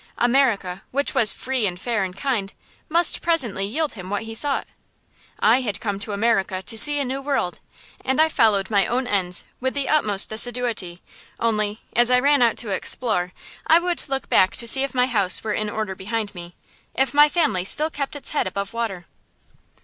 America, 0.17 0.81
which 0.89 1.13
was 1.13 1.31
free 1.31 1.67
and 1.67 1.79
fair 1.79 2.03
and 2.03 2.17
kind, 2.17 2.53
must 2.89 3.21
presently 3.21 3.67
yield 3.67 3.93
him 3.93 4.09
what 4.09 4.23
he 4.23 4.33
sought. 4.33 4.65
I 5.39 5.61
had 5.61 5.79
come 5.79 5.99
to 5.99 6.11
America 6.11 6.63
to 6.63 6.75
see 6.75 6.97
a 6.99 7.05
new 7.05 7.21
world, 7.21 7.59
and 8.03 8.19
I 8.19 8.27
followed 8.27 8.71
my 8.71 8.87
own 8.87 9.05
ends 9.05 9.43
with 9.59 9.75
the 9.75 9.87
utmost 9.87 10.31
assiduity; 10.31 11.03
only, 11.39 11.81
as 11.95 12.09
I 12.09 12.17
ran 12.19 12.41
out 12.41 12.57
to 12.57 12.69
explore, 12.71 13.31
I 13.67 13.77
would 13.77 14.09
look 14.09 14.27
back 14.27 14.55
to 14.55 14.65
see 14.65 14.81
if 14.81 14.95
my 14.95 15.05
house 15.05 15.43
were 15.43 15.53
in 15.53 15.69
order 15.69 15.93
behind 15.93 16.33
me 16.33 16.55
if 16.95 17.13
my 17.13 17.29
family 17.29 17.63
still 17.63 17.91
kept 17.91 18.15
its 18.15 18.31
head 18.31 18.47
above 18.47 18.73
water. 18.73 19.05